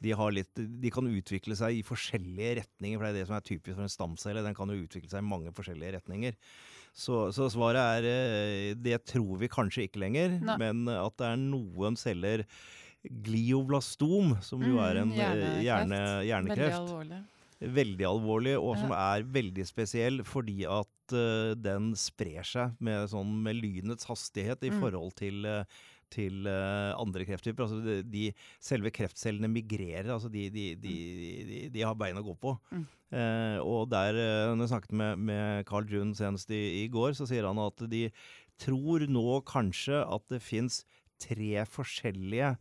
[0.00, 2.96] de, litt, de, kan utvikle seg i forskjellige retninger.
[2.96, 4.46] For det er det som er typisk for en stamcelle.
[4.46, 6.40] Den kan jo utvikle seg i mange forskjellige retninger.
[6.96, 10.56] Så, så, svaret er eh, det tror vi kanskje ikke lenger, Nei.
[10.62, 12.46] men at det er noen celler
[13.10, 16.76] glioblastom, som jo er en mm, hjerne, hjernekreft.
[16.76, 17.24] Veldig alvorlig.
[17.56, 23.30] Veldig alvorlig, og som er veldig spesiell fordi at uh, den sprer seg med, sånn,
[23.46, 24.80] med lynets hastighet i mm.
[24.82, 27.64] forhold til, uh, til uh, andre krefttyper.
[27.64, 28.26] Altså de, de,
[28.60, 30.66] selve kreftcellene migrerer, altså de, de,
[31.72, 32.56] de har bein å gå på.
[32.74, 32.84] Mm.
[33.62, 34.16] og der,
[34.50, 37.84] når jeg snakket med, med Carl June senest i, i, går, så sier han at
[37.88, 38.08] de
[38.60, 40.82] tror nå kanskje at det fins
[41.22, 42.56] tre forskjellige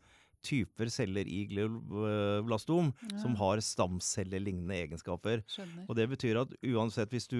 [0.46, 3.18] typer celler i glioblastom ja.
[3.22, 5.44] som har stamcellelignende egenskaper.
[5.50, 5.88] Skjønner.
[5.90, 7.40] Og Det betyr at uansett hvis du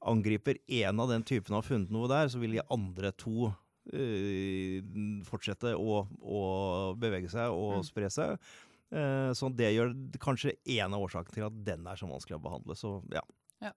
[0.00, 3.50] angriper én av den typen og har funnet noe der, så vil de andre to
[3.92, 4.80] øh,
[5.28, 6.40] fortsette å, å,
[7.00, 7.86] bevege seg og mm.
[7.90, 8.50] spre seg.
[8.90, 12.42] Uh, så det gjør kanskje en av årsakene til at den er så vanskelig å
[12.42, 12.74] behandle.
[12.74, 13.22] Så ja.
[13.62, 13.70] ja.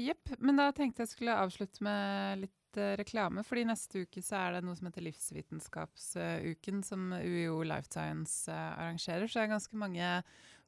[0.00, 0.32] Jepp.
[0.32, 4.38] Uh, men da tenkte jeg skulle avslutte med litt uh, reklame, fordi neste uke så
[4.38, 9.26] er det noe som heter Livsvitenskapsuken, som UiO Life Science uh, arrangerer.
[9.26, 10.10] Så det er ganske mange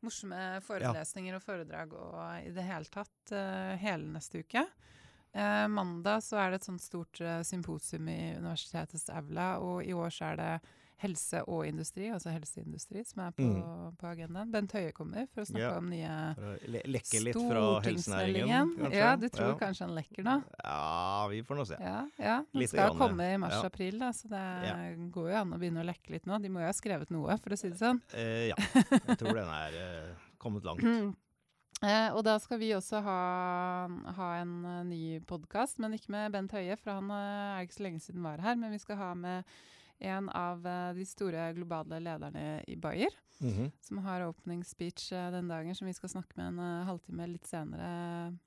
[0.04, 3.32] morsomme forelesninger og foredrag og i det hele tatt
[3.80, 4.60] hele neste uke.
[5.72, 10.28] mandag så er det et sånt stort symposium i universitetets aula, og i år så
[10.28, 10.50] er det
[11.02, 13.96] helse og industri, altså helseindustri, som er på, mm.
[14.00, 14.52] på agendaen.
[14.52, 15.72] Bent Høie kommer for å snakke ja.
[15.80, 16.12] om nye
[16.70, 16.82] le
[18.78, 19.00] kanskje.
[19.00, 19.56] Ja, du tror ja.
[19.60, 20.36] kanskje han lekker nå?
[20.62, 21.80] Ja, vi får nå se.
[21.82, 22.38] Ja, ja.
[22.52, 24.44] Den skal grann, komme i mars-april, da, så det
[25.16, 26.38] går jo an å begynne å lekke litt nå.
[26.44, 28.00] De må jo ha skrevet noe, for å si det sånn.
[28.14, 28.58] Eh, ja,
[28.94, 30.84] jeg tror den er eh, kommet langt.
[31.84, 33.20] Eh, og da skal vi også ha,
[34.16, 37.76] ha en uh, ny podkast, men ikke med Bent Høie, for han uh, er ikke
[37.76, 38.56] så lenge siden var her.
[38.60, 39.50] Men vi skal ha med
[39.98, 43.70] en av uh, de store globale lederne i Bayer, mm -hmm.
[43.80, 47.26] som har opening speech uh, den dagen, som vi skal snakke med en uh, halvtime
[47.26, 48.38] litt senere.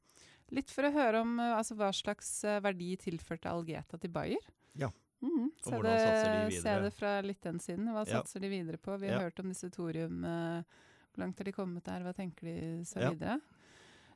[0.49, 4.49] Litt for å høre om altså, hva slags verdi tilførte Algeta til Bayer.
[4.73, 4.91] Ja.
[5.21, 6.61] Mm, og hvordan satser de videre?
[6.61, 7.89] Se det fra litt den siden.
[7.91, 8.21] Hva ja.
[8.21, 8.97] satser de videre på?
[8.97, 9.21] Vi har ja.
[9.21, 10.21] hørt om disse thorium.
[10.21, 12.01] hvor langt har de kommet der?
[12.01, 13.39] Hva tenker de så ja.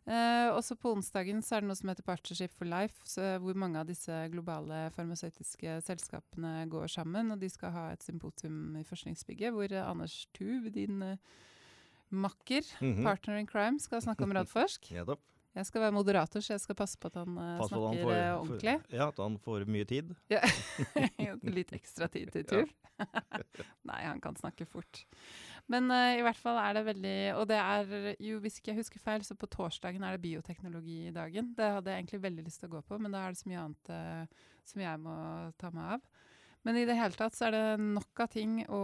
[0.02, 3.58] Uh, også på onsdagen så er det noe som heter Partnership for Life, så, hvor
[3.60, 7.30] mange av disse globale farmasøytiske selskapene går sammen.
[7.36, 11.42] Og de skal ha et symposium i Forskningsbygget hvor uh, Anders Tuv, din uh,
[12.10, 13.04] makker, mm -hmm.
[13.04, 14.92] partner in crime, skal snakke om Radforsk.
[15.56, 18.80] jeg skal være moderator, så jeg skal passe på at han snakker han får, ordentlig.
[18.82, 20.16] For, ja, at han får mye tid.
[20.30, 20.42] Ja.
[21.58, 22.68] Litt ekstra tid til tur.
[23.84, 25.06] Nei, han kan snakke fort.
[25.72, 28.82] Men uh, i hvert fall er det veldig Og det er jo, hvis ikke jeg
[28.82, 31.54] husker feil, så på torsdagen er det bioteknologidagen.
[31.58, 33.52] Det hadde jeg egentlig veldig lyst til å gå på, men da er det så
[33.52, 35.16] mye annet uh, som jeg må
[35.62, 36.28] ta meg av.
[36.62, 38.82] Men i det hele tatt så er det nok av ting å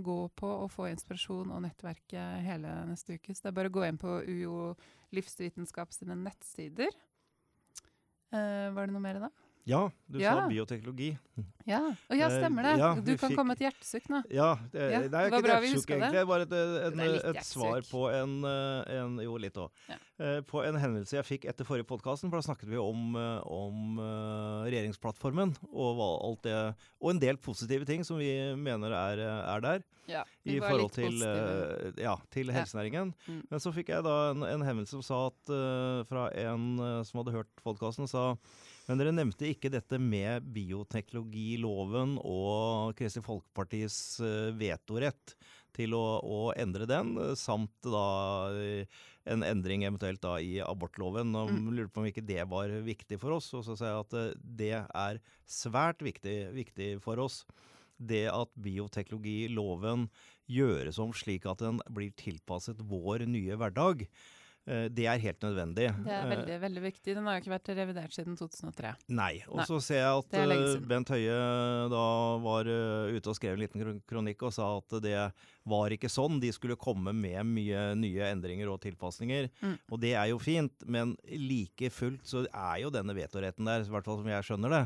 [0.00, 3.34] gå på og få inspirasjon og nettverke hele neste uke.
[3.34, 4.70] Så det er bare å gå inn på UiO
[5.12, 6.94] Livsvitenskap sine nettsider.
[8.32, 9.30] Uh, var det noe mer da?
[9.68, 10.32] Ja, du ja.
[10.34, 11.10] sa bioteknologi.
[11.68, 12.72] Ja, og ja, stemmer det.
[12.80, 13.36] Ja, du kan fikk...
[13.38, 14.20] komme til et hjertesukk nå.
[14.32, 15.00] Ja, det, ja.
[15.04, 16.10] det er ikke et hjertesukk egentlig.
[16.16, 16.54] Det var et,
[16.88, 19.84] en, et svar på en, eh, en, Jo, litt òg.
[20.20, 23.38] Uh, på en hendelse jeg fikk etter forrige podkasten, for da snakket vi om, uh,
[23.46, 26.56] om uh, regjeringsplattformen og alt det
[26.98, 29.86] Og en del positive ting som vi mener er, er der.
[30.10, 31.20] Ja, I forhold til,
[32.00, 33.12] ja, til helsenæringen.
[33.28, 33.44] Mm.
[33.52, 35.52] Men så fikk jeg da en, en henvendelse som sa at
[36.10, 36.64] fra en
[37.06, 38.32] som hadde hørt podkasten, sa
[38.90, 45.36] men dere nevnte ikke dette med bioteknologiloven og Kristelig Folkepartis uh, vetorett.
[45.70, 48.50] til å, å, endre den, samt da
[49.30, 51.30] en endring eventuelt da i abortloven.
[51.38, 51.68] Og mm.
[51.76, 53.52] lurte på om ikke det var viktig for oss.
[53.54, 57.44] Og så sier jeg at det er svært viktig, viktig for oss.
[57.96, 60.08] Det at bioteknologiloven
[60.50, 64.08] gjøres om slik at den blir tilpasset vår nye hverdag.
[64.70, 65.88] Eh, det er helt nødvendig.
[66.04, 67.14] Det er veldig veldig viktig.
[67.16, 68.92] Den har jo ikke vært revidert siden 2003.
[69.18, 69.32] Nei.
[69.50, 71.38] Og så ser jeg at eh, Bent Høie
[71.90, 72.04] da
[72.44, 75.16] var eh, ute og skrev en liten kronikk og sa at det
[75.70, 76.38] var ikke sånn.
[76.42, 79.50] De skulle komme med mye nye endringer og tilpasninger.
[79.60, 79.76] Mm.
[79.90, 83.94] Og det er jo fint, men like fullt så er jo denne vetoretten der, i
[83.94, 84.84] hvert fall som jeg skjønner det.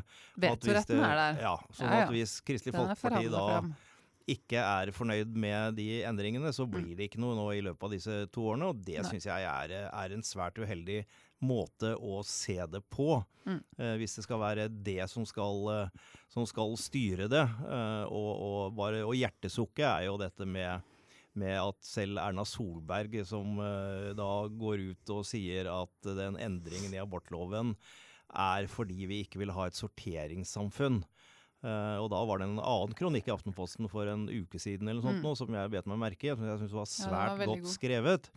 [0.48, 1.42] Vetoretten er der.
[1.44, 2.06] Ja, sånn ja, ja.
[2.08, 3.74] at hvis Kristelig Folkeparti da fram
[4.30, 6.96] ikke er fornøyd med de endringene, så blir mm.
[6.98, 8.70] det ikke noe nå i løpet av disse to årene.
[8.72, 11.02] Og det syns jeg er, er, en svært uheldig
[11.44, 13.18] måte å se det på.
[13.44, 13.60] Mm.
[13.76, 17.44] Eh, hvis det skal være det som skal, eh, som skal styre det.
[17.44, 20.90] Eh, og, og, bare, og hjertesukket er jo dette med
[21.34, 26.94] med at selv Erna Solberg, som eh, da går ut og sier at den endringen
[26.94, 27.74] i abortloven
[28.34, 31.02] er fordi vi ikke vil ha et sorteringssamfunn.
[31.64, 35.00] Uh, og da var det en annen kronikk i Aftenposten for en uke siden eller
[35.00, 35.24] noe sånt, mm.
[35.24, 37.64] nå, som jeg bet meg merke i, som jeg syns var svært ja, var godt
[37.64, 37.72] god.
[37.72, 38.28] skrevet.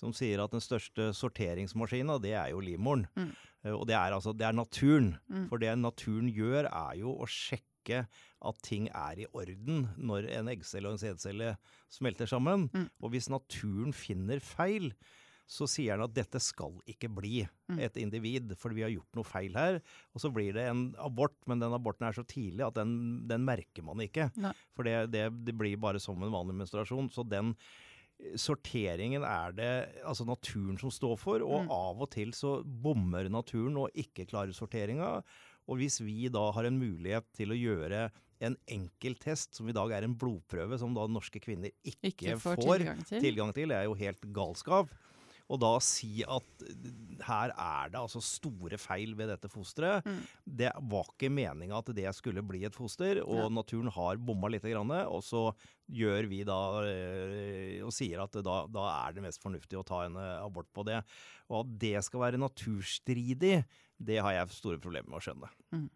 [0.00, 3.04] Som sier at den største sorteringsmaskina, det er jo livmoren.
[3.18, 3.34] Mm.
[3.66, 5.12] Uh, og det er altså det er naturen.
[5.28, 5.44] Mm.
[5.52, 8.06] For det naturen gjør, er jo å sjekke
[8.48, 11.54] at ting er i orden når en eggcelle og en sædcelle
[11.92, 12.70] smelter sammen.
[12.72, 12.88] Mm.
[13.04, 14.94] Og hvis naturen finner feil,
[15.50, 17.80] så sier han at dette skal ikke bli mm.
[17.82, 19.80] et individ, for vi har gjort noe feil her.
[20.14, 22.92] Og så blir det en abort, men den aborten er så tidlig at den,
[23.30, 24.28] den merker man ikke.
[24.38, 24.54] Nei.
[24.78, 27.10] For det, det, det, blir bare som en vanlig menstruasjon.
[27.10, 29.72] Så den eh, sorteringen er det
[30.06, 31.74] altså naturen som står for, og mm.
[31.80, 35.16] av og til så bommer naturen og ikke klarer sorteringa.
[35.66, 38.06] Og hvis vi da har en mulighet til å gjøre
[38.40, 42.40] en enkel test, som i dag er en blodprøve, som da norske kvinner ikke, ikke
[42.40, 43.22] får, tilgang, til.
[43.26, 44.94] tilgang til, er jo helt galskap.
[45.50, 46.64] Og da si at
[47.26, 50.06] her er det altså store feil ved dette fosteret.
[50.06, 50.20] Mm.
[50.62, 53.48] Det var ikke meninga at det skulle bli et foster, og ja.
[53.52, 54.66] naturen har bomma litt.
[54.70, 55.48] Og så
[55.90, 60.04] gjør vi da øh, og sier at da, da, er det mest fornuftig å ta
[60.06, 61.00] en eh, abort på det.
[61.50, 63.56] Og at det skal være naturstridig,
[64.00, 65.50] det har jeg store problemer med å skjønne.
[65.74, 65.88] Mm.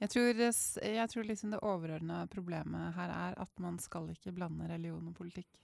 [0.00, 4.68] Jeg tror, jeg tror liksom det overordna problemet her er at man skal ikke blande
[4.68, 5.60] religion og politikk.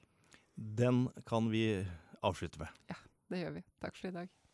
[0.57, 1.85] Den kan vi
[2.25, 2.69] avslutte med.
[2.89, 2.97] Ja.
[3.31, 3.63] Det gjør vi.
[3.83, 4.46] Takk for i dag.